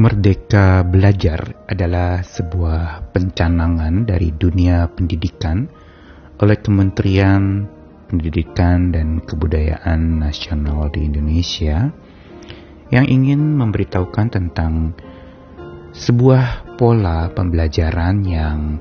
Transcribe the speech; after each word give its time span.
Merdeka 0.00 0.80
Belajar 0.88 1.68
adalah 1.68 2.24
sebuah 2.24 3.12
pencanangan 3.12 4.08
dari 4.08 4.32
dunia 4.32 4.88
pendidikan 4.88 5.68
oleh 6.40 6.56
Kementerian 6.56 7.68
Pendidikan 8.08 8.96
dan 8.96 9.20
Kebudayaan 9.20 10.24
Nasional 10.24 10.88
di 10.88 11.04
Indonesia 11.04 11.92
yang 12.88 13.04
ingin 13.12 13.60
memberitahukan 13.60 14.32
tentang 14.32 14.96
sebuah 15.92 16.80
pola 16.80 17.28
pembelajaran 17.36 18.24
yang 18.24 18.80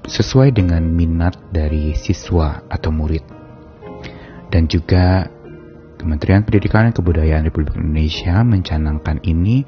sesuai 0.00 0.56
dengan 0.56 0.96
minat 0.96 1.36
dari 1.52 1.92
siswa 1.92 2.64
atau 2.72 2.88
murid. 2.88 3.24
Dan 4.48 4.64
juga 4.64 5.28
Kementerian 6.00 6.40
Pendidikan 6.40 6.88
dan 6.88 6.96
Kebudayaan 6.96 7.44
Republik 7.44 7.76
Indonesia 7.76 8.40
mencanangkan 8.40 9.20
ini 9.28 9.60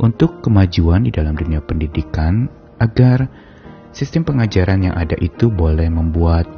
untuk 0.00 0.40
kemajuan 0.40 1.04
di 1.04 1.12
dalam 1.12 1.36
dunia 1.36 1.60
pendidikan 1.60 2.48
agar 2.80 3.28
sistem 3.92 4.24
pengajaran 4.24 4.80
yang 4.80 4.96
ada 4.96 5.14
itu 5.20 5.52
boleh 5.52 5.86
membuat 5.92 6.48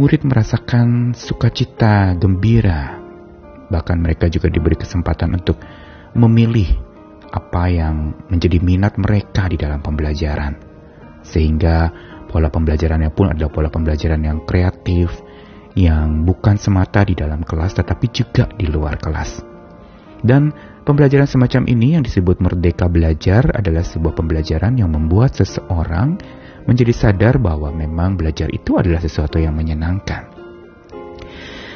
murid 0.00 0.24
merasakan 0.24 1.12
sukacita, 1.12 2.16
gembira. 2.16 2.98
Bahkan 3.68 3.96
mereka 4.00 4.32
juga 4.32 4.48
diberi 4.48 4.80
kesempatan 4.80 5.36
untuk 5.36 5.60
memilih 6.16 6.72
apa 7.30 7.68
yang 7.68 8.16
menjadi 8.32 8.58
minat 8.64 8.96
mereka 8.96 9.46
di 9.52 9.60
dalam 9.60 9.84
pembelajaran. 9.84 10.56
Sehingga 11.20 11.92
pola 12.32 12.48
pembelajarannya 12.48 13.12
pun 13.12 13.36
adalah 13.36 13.52
pola 13.52 13.68
pembelajaran 13.68 14.24
yang 14.24 14.38
kreatif, 14.48 15.12
yang 15.76 16.24
bukan 16.24 16.56
semata 16.56 17.04
di 17.04 17.12
dalam 17.12 17.44
kelas 17.44 17.76
tetapi 17.76 18.06
juga 18.08 18.48
di 18.56 18.66
luar 18.70 18.96
kelas. 18.96 19.53
Dan 20.24 20.56
pembelajaran 20.88 21.28
semacam 21.28 21.68
ini 21.68 22.00
yang 22.00 22.02
disebut 22.02 22.40
merdeka 22.40 22.88
belajar 22.88 23.44
adalah 23.52 23.84
sebuah 23.84 24.16
pembelajaran 24.16 24.80
yang 24.80 24.88
membuat 24.88 25.36
seseorang 25.36 26.16
menjadi 26.64 26.96
sadar 26.96 27.36
bahwa 27.36 27.68
memang 27.68 28.16
belajar 28.16 28.48
itu 28.48 28.80
adalah 28.80 29.04
sesuatu 29.04 29.36
yang 29.36 29.52
menyenangkan. 29.52 30.32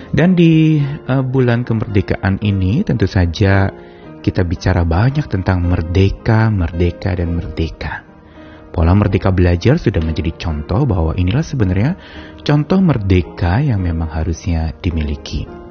Dan 0.08 0.32
di 0.32 0.80
uh, 0.80 1.20
bulan 1.20 1.68
kemerdekaan 1.68 2.40
ini 2.40 2.80
tentu 2.80 3.04
saja 3.04 3.68
kita 4.24 4.40
bicara 4.48 4.80
banyak 4.82 5.28
tentang 5.28 5.60
merdeka, 5.68 6.48
merdeka, 6.48 7.12
dan 7.12 7.36
merdeka. 7.36 8.08
Pola 8.72 8.96
merdeka 8.96 9.28
belajar 9.28 9.76
sudah 9.76 10.00
menjadi 10.00 10.32
contoh 10.40 10.88
bahwa 10.88 11.12
inilah 11.12 11.44
sebenarnya 11.44 11.92
contoh 12.40 12.80
merdeka 12.80 13.60
yang 13.60 13.84
memang 13.84 14.08
harusnya 14.08 14.72
dimiliki. 14.80 15.67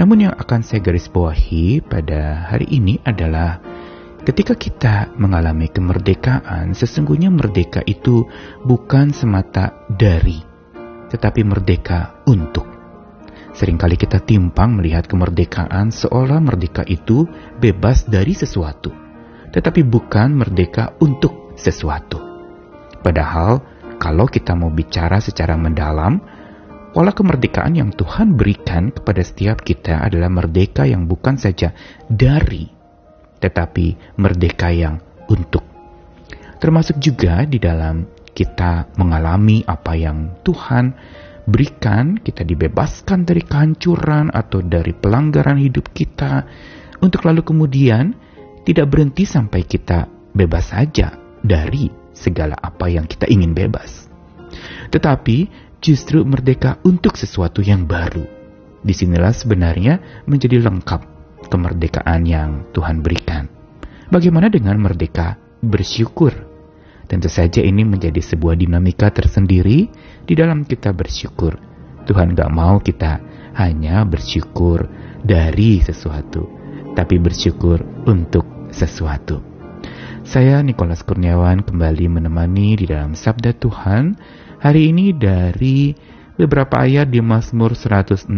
Namun 0.00 0.24
yang 0.24 0.32
akan 0.32 0.64
saya 0.64 0.80
garis 0.80 1.12
bawahi 1.12 1.84
pada 1.84 2.48
hari 2.48 2.72
ini 2.72 3.04
adalah 3.04 3.60
ketika 4.24 4.56
kita 4.56 5.12
mengalami 5.20 5.68
kemerdekaan, 5.68 6.72
sesungguhnya 6.72 7.28
merdeka 7.28 7.84
itu 7.84 8.24
bukan 8.64 9.12
semata 9.12 9.76
dari, 9.92 10.40
tetapi 11.12 11.44
merdeka 11.44 12.24
untuk. 12.24 12.64
Seringkali 13.52 14.00
kita 14.00 14.24
timpang 14.24 14.72
melihat 14.72 15.04
kemerdekaan 15.04 15.92
seolah 15.92 16.40
merdeka 16.40 16.80
itu 16.88 17.28
bebas 17.60 18.08
dari 18.08 18.32
sesuatu, 18.32 18.96
tetapi 19.52 19.84
bukan 19.84 20.32
merdeka 20.32 20.96
untuk 21.04 21.52
sesuatu. 21.60 22.16
Padahal, 23.04 23.60
kalau 24.00 24.24
kita 24.24 24.56
mau 24.56 24.72
bicara 24.72 25.20
secara 25.20 25.60
mendalam, 25.60 26.39
Pola 26.90 27.14
kemerdekaan 27.14 27.78
yang 27.78 27.94
Tuhan 27.94 28.34
berikan 28.34 28.90
kepada 28.90 29.22
setiap 29.22 29.62
kita 29.62 30.02
adalah 30.02 30.26
merdeka 30.26 30.82
yang 30.82 31.06
bukan 31.06 31.38
saja 31.38 31.70
dari, 32.10 32.66
tetapi 33.38 34.18
merdeka 34.18 34.74
yang 34.74 34.98
untuk. 35.30 35.62
Termasuk 36.58 36.98
juga 36.98 37.46
di 37.46 37.62
dalam 37.62 38.10
kita 38.34 38.90
mengalami 38.98 39.62
apa 39.62 39.94
yang 39.94 40.42
Tuhan 40.42 40.90
berikan, 41.46 42.18
kita 42.18 42.42
dibebaskan 42.42 43.22
dari 43.22 43.46
kehancuran 43.46 44.34
atau 44.34 44.58
dari 44.58 44.90
pelanggaran 44.90 45.62
hidup 45.62 45.94
kita, 45.94 46.42
untuk 46.98 47.22
lalu 47.22 47.46
kemudian 47.46 48.18
tidak 48.66 48.90
berhenti 48.90 49.22
sampai 49.30 49.62
kita 49.62 50.10
bebas 50.34 50.74
saja 50.74 51.14
dari 51.38 51.86
segala 52.10 52.58
apa 52.58 52.90
yang 52.90 53.06
kita 53.06 53.30
ingin 53.30 53.54
bebas. 53.54 54.10
Tetapi 54.90 55.69
justru 55.80 56.22
merdeka 56.28 56.76
untuk 56.84 57.16
sesuatu 57.16 57.64
yang 57.64 57.88
baru. 57.88 58.24
Di 58.80 58.92
sinilah 58.92 59.32
sebenarnya 59.32 60.24
menjadi 60.28 60.60
lengkap 60.60 61.00
kemerdekaan 61.48 62.22
yang 62.28 62.68
Tuhan 62.72 63.00
berikan. 63.00 63.48
Bagaimana 64.12 64.52
dengan 64.52 64.76
merdeka 64.80 65.40
bersyukur? 65.64 66.32
Tentu 67.08 67.26
saja 67.26 67.58
ini 67.64 67.82
menjadi 67.82 68.22
sebuah 68.22 68.54
dinamika 68.54 69.10
tersendiri 69.10 69.90
di 70.24 70.34
dalam 70.38 70.62
kita 70.62 70.94
bersyukur. 70.94 71.58
Tuhan 72.06 72.38
gak 72.38 72.52
mau 72.54 72.78
kita 72.78 73.18
hanya 73.58 74.06
bersyukur 74.06 74.86
dari 75.20 75.82
sesuatu, 75.82 76.46
tapi 76.94 77.18
bersyukur 77.18 77.82
untuk 78.06 78.70
sesuatu. 78.70 79.42
Saya 80.22 80.62
Nikolas 80.62 81.02
Kurniawan 81.02 81.66
kembali 81.66 82.06
menemani 82.06 82.78
di 82.78 82.86
dalam 82.86 83.18
Sabda 83.18 83.56
Tuhan 83.56 84.14
Hari 84.60 84.92
ini 84.92 85.16
dari 85.16 85.96
beberapa 86.36 86.84
ayat 86.84 87.08
di 87.08 87.24
Mazmur 87.24 87.72
116. 87.72 88.28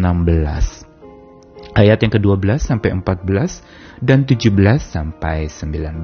Ayat 1.75 1.99
yang 1.99 2.13
ke-12 2.15 2.63
sampai 2.63 2.95
14 2.95 3.99
dan 3.99 4.23
17 4.23 4.55
sampai 4.79 5.51
19. 5.51 5.99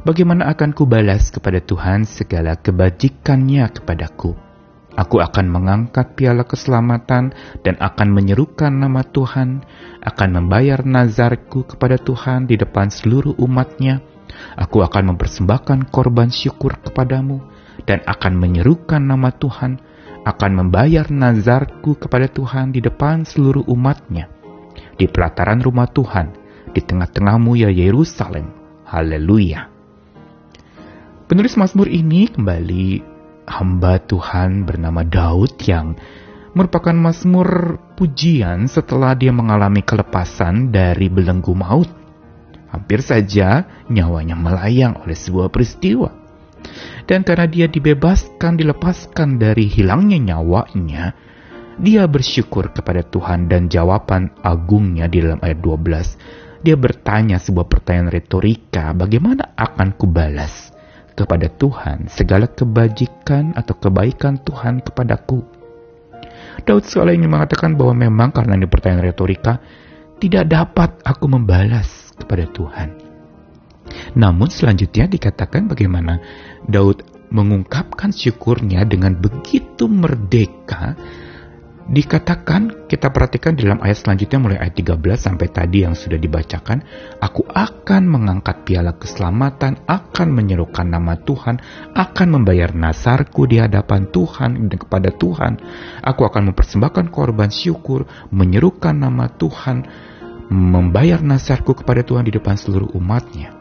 Bagaimana 0.00 0.48
akan 0.48 0.72
kubalas 0.72 1.28
kepada 1.28 1.60
Tuhan 1.60 2.08
segala 2.08 2.56
kebajikannya 2.56 3.68
kepadaku? 3.68 4.32
Aku 4.96 5.20
akan 5.20 5.44
mengangkat 5.44 6.16
piala 6.16 6.48
keselamatan 6.48 7.36
dan 7.60 7.76
akan 7.76 8.08
menyerukan 8.16 8.72
nama 8.72 9.04
Tuhan, 9.04 9.60
akan 10.08 10.28
membayar 10.40 10.80
nazarku 10.88 11.68
kepada 11.68 12.00
Tuhan 12.00 12.48
di 12.48 12.56
depan 12.56 12.88
seluruh 12.88 13.36
umatnya. 13.44 14.00
Aku 14.56 14.80
akan 14.80 15.12
mempersembahkan 15.12 15.92
korban 15.92 16.32
syukur 16.32 16.80
kepadamu 16.80 17.55
dan 17.86 18.02
akan 18.04 18.34
menyerukan 18.36 19.00
nama 19.00 19.30
Tuhan, 19.30 19.78
akan 20.26 20.50
membayar 20.52 21.06
nazarku 21.06 21.94
kepada 21.96 22.26
Tuhan 22.26 22.74
di 22.74 22.82
depan 22.82 23.22
seluruh 23.22 23.62
umatnya, 23.70 24.26
di 24.98 25.06
pelataran 25.06 25.62
rumah 25.62 25.86
Tuhan, 25.86 26.34
di 26.74 26.82
tengah-tengahmu 26.82 27.54
ya 27.54 27.70
Yerusalem. 27.70 28.50
Haleluya. 28.84 29.70
Penulis 31.26 31.58
Mazmur 31.58 31.90
ini 31.90 32.30
kembali 32.30 33.02
hamba 33.46 34.02
Tuhan 34.02 34.66
bernama 34.66 35.02
Daud 35.06 35.58
yang 35.66 35.94
merupakan 36.54 36.94
Mazmur 36.94 37.78
pujian 37.94 38.66
setelah 38.66 39.14
dia 39.14 39.30
mengalami 39.30 39.82
kelepasan 39.82 40.74
dari 40.74 41.06
belenggu 41.10 41.54
maut. 41.54 41.90
Hampir 42.70 43.02
saja 43.02 43.62
nyawanya 43.86 44.34
melayang 44.34 44.98
oleh 45.06 45.14
sebuah 45.14 45.50
peristiwa. 45.54 46.25
Dan 47.06 47.22
karena 47.22 47.46
dia 47.46 47.70
dibebaskan, 47.70 48.58
dilepaskan 48.58 49.38
dari 49.38 49.70
hilangnya 49.70 50.34
nyawanya, 50.34 51.14
dia 51.78 52.08
bersyukur 52.10 52.74
kepada 52.74 53.06
Tuhan 53.06 53.46
dan 53.46 53.70
jawaban 53.70 54.34
agungnya 54.42 55.06
di 55.06 55.22
dalam 55.22 55.38
ayat 55.38 55.62
12. 55.62 56.66
Dia 56.66 56.74
bertanya 56.74 57.38
sebuah 57.38 57.70
pertanyaan 57.70 58.10
retorika, 58.10 58.90
bagaimana 58.90 59.54
akan 59.54 59.94
kubalas 59.94 60.74
kepada 61.14 61.46
Tuhan 61.46 62.10
segala 62.10 62.50
kebajikan 62.50 63.54
atau 63.54 63.78
kebaikan 63.78 64.42
Tuhan 64.42 64.82
kepadaku? 64.82 65.46
Daud 66.66 66.82
seolah 66.82 67.14
ingin 67.14 67.30
mengatakan 67.30 67.78
bahwa 67.78 67.94
memang 67.94 68.34
karena 68.34 68.58
ini 68.58 68.66
pertanyaan 68.66 69.06
retorika, 69.06 69.62
tidak 70.18 70.50
dapat 70.50 70.90
aku 71.06 71.30
membalas 71.30 72.10
kepada 72.18 72.50
Tuhan. 72.50 73.05
Namun 74.16 74.48
selanjutnya 74.48 75.04
dikatakan 75.04 75.68
bagaimana? 75.68 76.18
Daud 76.64 77.04
mengungkapkan 77.28 78.14
syukurnya 78.16 78.88
dengan 78.88 79.12
begitu 79.18 79.84
merdeka. 79.90 80.96
Dikatakan 81.86 82.90
kita 82.90 83.14
perhatikan 83.14 83.54
dalam 83.54 83.78
ayat 83.78 84.02
selanjutnya 84.02 84.42
mulai 84.42 84.58
ayat 84.58 84.74
13 84.74 84.98
sampai 85.22 85.46
tadi 85.54 85.86
yang 85.86 85.94
sudah 85.94 86.18
dibacakan 86.18 86.82
aku 87.22 87.46
akan 87.46 88.10
mengangkat 88.10 88.66
piala 88.66 88.98
keselamatan 88.98 89.86
akan 89.86 90.28
menyerukan 90.34 90.82
nama 90.82 91.14
Tuhan 91.14 91.62
akan 91.94 92.28
membayar 92.34 92.74
nasarku 92.74 93.46
di 93.46 93.62
hadapan 93.62 94.10
Tuhan 94.10 94.66
dan 94.66 94.78
kepada 94.82 95.14
Tuhan. 95.14 95.62
Aku 96.02 96.26
akan 96.26 96.50
mempersembahkan 96.50 97.06
korban 97.14 97.54
syukur 97.54 98.02
menyerukan 98.34 98.98
nama 98.98 99.30
Tuhan 99.30 99.86
membayar 100.50 101.22
nasarku 101.22 101.70
kepada 101.70 102.02
Tuhan 102.02 102.26
di 102.26 102.34
depan 102.34 102.58
seluruh 102.58 102.98
umatnya 102.98 103.55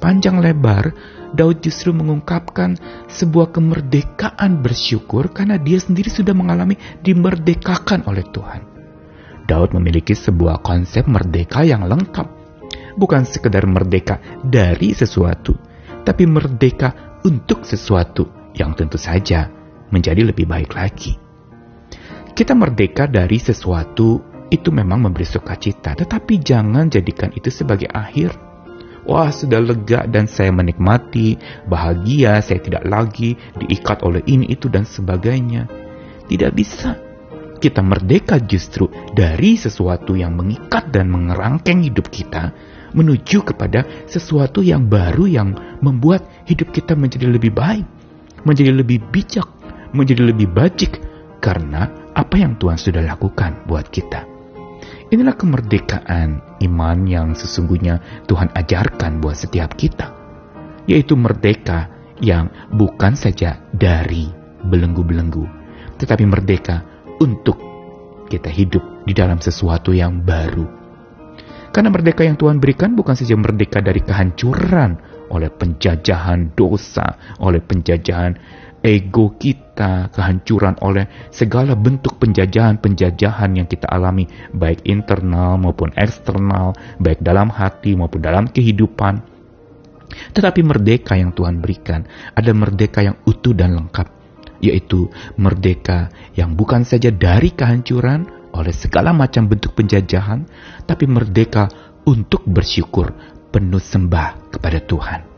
panjang 0.00 0.40
lebar, 0.40 0.90
Daud 1.30 1.62
justru 1.62 1.94
mengungkapkan 1.94 2.74
sebuah 3.06 3.54
kemerdekaan 3.54 4.64
bersyukur 4.64 5.30
karena 5.30 5.60
dia 5.60 5.78
sendiri 5.78 6.10
sudah 6.10 6.34
mengalami 6.34 6.74
dimerdekakan 7.04 8.08
oleh 8.08 8.26
Tuhan. 8.32 8.66
Daud 9.46 9.76
memiliki 9.76 10.16
sebuah 10.16 10.64
konsep 10.64 11.06
merdeka 11.06 11.62
yang 11.62 11.86
lengkap. 11.86 12.40
bukan 12.90 13.22
sekedar 13.22 13.64
merdeka 13.70 14.18
dari 14.42 14.92
sesuatu, 14.92 15.54
tapi 16.02 16.26
merdeka 16.26 17.22
untuk 17.22 17.62
sesuatu 17.62 18.52
yang 18.52 18.74
tentu 18.74 18.98
saja 18.98 19.46
menjadi 19.94 20.26
lebih 20.26 20.44
baik 20.50 20.74
lagi. 20.74 21.14
Kita 22.34 22.52
merdeka 22.58 23.06
dari 23.06 23.38
sesuatu 23.38 24.20
itu 24.50 24.68
memang 24.74 25.06
memberi 25.06 25.22
sukacita, 25.22 25.94
tetapi 25.94 26.42
jangan 26.42 26.90
jadikan 26.90 27.30
itu 27.30 27.48
sebagai 27.48 27.86
akhir. 27.88 28.49
Wah, 29.08 29.32
sudah 29.32 29.60
lega 29.64 30.04
dan 30.04 30.28
saya 30.28 30.52
menikmati, 30.52 31.40
bahagia, 31.64 32.40
saya 32.44 32.60
tidak 32.60 32.84
lagi 32.84 33.36
diikat 33.56 34.04
oleh 34.04 34.20
ini, 34.28 34.52
itu, 34.52 34.68
dan 34.68 34.84
sebagainya. 34.84 35.64
Tidak 36.28 36.52
bisa 36.52 37.10
kita 37.60 37.84
merdeka 37.84 38.40
justru 38.40 38.88
dari 39.12 39.60
sesuatu 39.60 40.16
yang 40.16 40.32
mengikat 40.32 40.88
dan 40.88 41.12
mengerangkeng 41.12 41.84
hidup 41.84 42.08
kita 42.08 42.56
menuju 42.96 43.44
kepada 43.46 43.86
sesuatu 44.08 44.64
yang 44.64 44.88
baru 44.88 45.28
yang 45.28 45.54
membuat 45.84 46.26
hidup 46.48 46.74
kita 46.74 46.96
menjadi 46.98 47.30
lebih 47.30 47.54
baik, 47.54 47.86
menjadi 48.42 48.72
lebih 48.74 48.98
bijak, 49.12 49.46
menjadi 49.94 50.22
lebih 50.32 50.48
bajik 50.50 50.98
karena 51.38 52.10
apa 52.16 52.34
yang 52.40 52.58
Tuhan 52.58 52.80
sudah 52.80 53.04
lakukan 53.04 53.68
buat 53.68 53.86
kita. 53.92 54.29
Inilah 55.10 55.34
kemerdekaan 55.34 56.62
iman 56.62 56.98
yang 57.02 57.34
sesungguhnya 57.34 57.98
Tuhan 58.30 58.54
ajarkan 58.54 59.18
buat 59.18 59.34
setiap 59.34 59.74
kita, 59.74 60.14
yaitu 60.86 61.18
merdeka 61.18 61.90
yang 62.22 62.46
bukan 62.70 63.18
saja 63.18 63.58
dari 63.74 64.30
belenggu-belenggu, 64.62 65.42
tetapi 65.98 66.22
merdeka 66.30 66.86
untuk 67.18 67.58
kita 68.30 68.54
hidup 68.54 69.02
di 69.02 69.10
dalam 69.10 69.42
sesuatu 69.42 69.90
yang 69.90 70.22
baru. 70.22 70.78
Karena 71.74 71.90
merdeka 71.90 72.22
yang 72.22 72.38
Tuhan 72.38 72.62
berikan 72.62 72.94
bukan 72.94 73.18
saja 73.18 73.34
merdeka 73.34 73.82
dari 73.82 74.06
kehancuran 74.06 74.94
oleh 75.34 75.50
penjajahan 75.50 76.54
dosa, 76.54 77.18
oleh 77.42 77.58
penjajahan 77.58 78.38
ego 78.80 79.36
kita, 79.36 80.08
kehancuran 80.12 80.76
oleh 80.80 81.08
segala 81.28 81.76
bentuk 81.76 82.16
penjajahan-penjajahan 82.20 83.50
yang 83.56 83.68
kita 83.68 83.88
alami, 83.88 84.28
baik 84.52 84.84
internal 84.88 85.60
maupun 85.60 85.92
eksternal, 85.96 86.72
baik 87.00 87.20
dalam 87.20 87.52
hati 87.52 87.96
maupun 87.96 88.20
dalam 88.20 88.48
kehidupan. 88.48 89.20
Tetapi 90.10 90.60
merdeka 90.66 91.14
yang 91.14 91.30
Tuhan 91.30 91.62
berikan 91.62 92.02
ada 92.34 92.50
merdeka 92.50 93.04
yang 93.04 93.16
utuh 93.28 93.54
dan 93.54 93.78
lengkap, 93.78 94.08
yaitu 94.58 95.06
merdeka 95.38 96.10
yang 96.34 96.58
bukan 96.58 96.82
saja 96.82 97.14
dari 97.14 97.54
kehancuran 97.54 98.26
oleh 98.50 98.74
segala 98.74 99.14
macam 99.14 99.46
bentuk 99.46 99.78
penjajahan, 99.78 100.42
tapi 100.82 101.06
merdeka 101.06 101.70
untuk 102.02 102.42
bersyukur 102.42 103.14
penuh 103.54 103.78
sembah 103.78 104.50
kepada 104.50 104.82
Tuhan. 104.82 105.29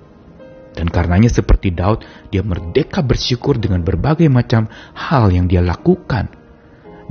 Dan 0.73 0.89
karenanya 0.89 1.29
seperti 1.29 1.73
Daud, 1.73 2.05
dia 2.33 2.41
merdeka 2.41 3.05
bersyukur 3.05 3.61
dengan 3.61 3.85
berbagai 3.85 4.27
macam 4.33 4.73
hal 4.97 5.29
yang 5.29 5.45
dia 5.45 5.61
lakukan. 5.61 6.33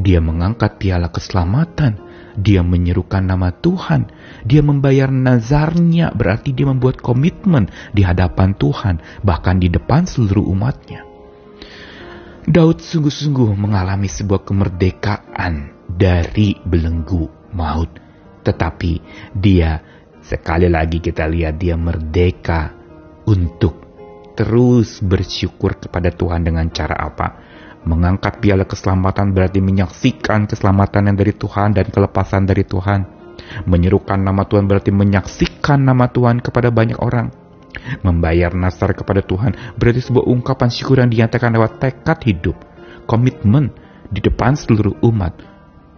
Dia 0.01 0.17
mengangkat 0.17 0.81
piala 0.81 1.13
keselamatan, 1.13 2.01
dia 2.33 2.65
menyerukan 2.65 3.21
nama 3.21 3.53
Tuhan, 3.53 4.09
dia 4.41 4.65
membayar 4.65 5.13
nazarnya 5.13 6.09
berarti 6.15 6.57
dia 6.57 6.65
membuat 6.65 7.03
komitmen 7.03 7.69
di 7.93 8.01
hadapan 8.01 8.57
Tuhan, 8.57 9.21
bahkan 9.21 9.61
di 9.61 9.69
depan 9.69 10.09
seluruh 10.09 10.49
umatnya. 10.49 11.05
Daud 12.41 12.81
sungguh-sungguh 12.81 13.53
mengalami 13.53 14.09
sebuah 14.09 14.41
kemerdekaan 14.41 15.85
dari 15.85 16.57
belenggu 16.65 17.53
maut. 17.53 17.93
Tetapi 18.41 18.91
dia, 19.37 19.77
sekali 20.25 20.65
lagi 20.65 20.97
kita 20.97 21.29
lihat 21.29 21.61
dia 21.61 21.77
merdeka 21.77 22.80
untuk 23.31 23.79
terus 24.35 24.99
bersyukur 24.99 25.79
kepada 25.79 26.11
Tuhan 26.11 26.43
dengan 26.43 26.67
cara 26.75 26.99
apa? 26.99 27.27
Mengangkat 27.87 28.43
piala 28.43 28.67
keselamatan 28.67 29.31
berarti 29.31 29.63
menyaksikan 29.63 30.45
keselamatan 30.45 31.09
yang 31.09 31.17
dari 31.17 31.33
Tuhan 31.33 31.73
dan 31.73 31.87
kelepasan 31.87 32.43
dari 32.45 32.67
Tuhan. 32.67 33.23
Menyerukan 33.65 34.21
nama 34.21 34.45
Tuhan 34.45 34.69
berarti 34.69 34.93
menyaksikan 34.93 35.81
nama 35.81 36.11
Tuhan 36.11 36.43
kepada 36.45 36.69
banyak 36.69 36.99
orang 37.01 37.41
Membayar 38.05 38.53
nasar 38.53 38.93
kepada 38.93 39.23
Tuhan 39.25 39.55
berarti 39.79 40.01
sebuah 40.03 40.25
ungkapan 40.27 40.69
syukur 40.69 41.01
yang 41.01 41.09
dinyatakan 41.09 41.55
lewat 41.55 41.81
tekad 41.81 42.19
hidup, 42.27 42.57
komitmen 43.09 43.73
di 44.11 44.19
depan 44.21 44.53
seluruh 44.53 45.01
umat 45.07 45.33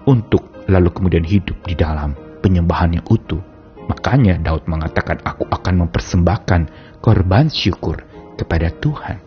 untuk 0.08 0.64
lalu 0.70 0.90
kemudian 0.94 1.26
hidup 1.26 1.60
di 1.66 1.76
dalam 1.76 2.16
penyembahan 2.40 3.00
yang 3.00 3.06
utuh. 3.10 3.42
Makanya 3.84 4.40
Daud 4.40 4.64
mengatakan, 4.64 5.20
aku 5.28 5.44
akan 5.44 5.88
mempersembahkan 5.88 6.62
korban 7.04 7.52
syukur 7.52 8.00
kepada 8.40 8.72
Tuhan. 8.72 9.20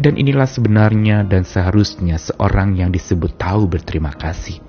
Dan 0.00 0.16
inilah 0.16 0.46
sebenarnya 0.46 1.26
dan 1.26 1.44
seharusnya 1.44 2.16
seorang 2.16 2.78
yang 2.78 2.94
disebut 2.94 3.36
tahu 3.36 3.68
berterima 3.68 4.14
kasih. 4.14 4.62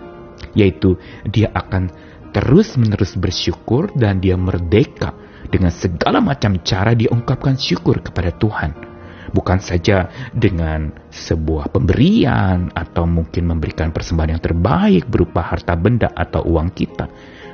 Yaitu 0.58 1.00
dia 1.24 1.54
akan 1.56 1.88
terus-menerus 2.36 3.16
bersyukur 3.16 3.94
dan 3.96 4.20
dia 4.20 4.36
merdeka 4.36 5.16
dengan 5.48 5.72
segala 5.72 6.20
macam 6.20 6.60
cara 6.60 6.92
dia 6.92 7.08
ungkapkan 7.14 7.56
syukur 7.56 8.04
kepada 8.04 8.36
Tuhan. 8.36 8.91
Bukan 9.30 9.62
saja 9.62 10.10
dengan 10.34 10.90
sebuah 11.14 11.70
pemberian 11.70 12.74
atau 12.74 13.06
mungkin 13.06 13.46
memberikan 13.46 13.94
persembahan 13.94 14.38
yang 14.38 14.44
terbaik 14.44 15.06
berupa 15.06 15.46
harta 15.46 15.78
benda 15.78 16.10
atau 16.10 16.42
uang 16.50 16.74
kita. 16.74 17.06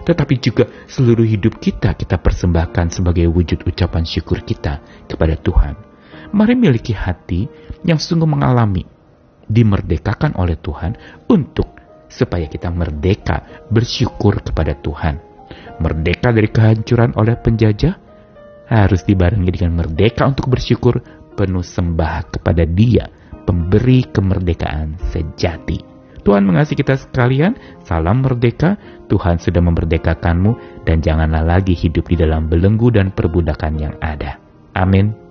Tetapi 0.07 0.33
juga 0.39 0.63
seluruh 0.87 1.27
hidup 1.27 1.59
kita 1.59 1.91
kita 1.99 2.15
persembahkan 2.15 2.95
sebagai 2.95 3.27
wujud 3.27 3.67
ucapan 3.67 4.07
syukur 4.07 4.39
kita 4.47 4.79
kepada 5.03 5.35
Tuhan. 5.35 5.75
Mari 6.31 6.55
miliki 6.55 6.95
hati 6.95 7.47
yang 7.83 7.99
sungguh 7.99 8.27
mengalami 8.27 8.87
dimerdekakan 9.47 10.39
oleh 10.39 10.55
Tuhan 10.59 10.95
untuk 11.27 11.75
supaya 12.07 12.47
kita 12.47 12.71
merdeka 12.71 13.67
bersyukur 13.67 14.39
kepada 14.39 14.75
Tuhan 14.79 15.27
merdeka 15.79 16.33
dari 16.33 16.49
kehancuran 16.49 17.13
oleh 17.15 17.37
penjajah, 17.37 17.95
harus 18.67 19.01
dibarengi 19.07 19.51
dengan 19.53 19.79
merdeka 19.79 20.27
untuk 20.27 20.51
bersyukur 20.51 20.99
penuh 21.37 21.61
sembah 21.61 22.33
kepada 22.33 22.65
Dia, 22.65 23.05
pemberi 23.45 24.01
kemerdekaan 24.09 24.97
sejati. 25.13 25.79
Tuhan 26.25 26.43
mengasihi 26.43 26.83
kita 26.83 26.99
sekalian, 26.99 27.55
salam 27.85 28.25
merdeka, 28.25 28.75
Tuhan 29.07 29.39
sudah 29.39 29.63
memerdekakanmu, 29.63 30.83
dan 30.83 30.99
janganlah 30.99 31.45
lagi 31.45 31.71
hidup 31.71 32.09
di 32.11 32.19
dalam 32.19 32.51
belenggu 32.51 32.91
dan 32.91 33.15
perbudakan 33.15 33.79
yang 33.79 33.95
ada. 34.03 34.35
Amin. 34.75 35.26